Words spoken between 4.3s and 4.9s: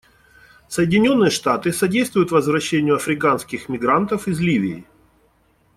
Ливии.